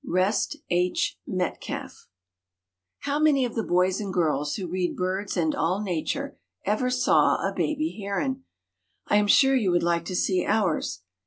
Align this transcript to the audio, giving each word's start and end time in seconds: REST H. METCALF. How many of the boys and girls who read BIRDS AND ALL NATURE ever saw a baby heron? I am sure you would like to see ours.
REST 0.03 0.57
H. 0.71 1.19
METCALF. 1.27 2.07
How 3.01 3.19
many 3.19 3.45
of 3.45 3.53
the 3.53 3.61
boys 3.61 4.01
and 4.01 4.11
girls 4.11 4.55
who 4.55 4.65
read 4.65 4.97
BIRDS 4.97 5.37
AND 5.37 5.53
ALL 5.53 5.79
NATURE 5.83 6.39
ever 6.65 6.89
saw 6.89 7.35
a 7.35 7.53
baby 7.55 8.01
heron? 8.01 8.43
I 9.05 9.17
am 9.17 9.27
sure 9.27 9.55
you 9.55 9.69
would 9.69 9.83
like 9.83 10.05
to 10.05 10.15
see 10.15 10.43
ours. 10.43 11.03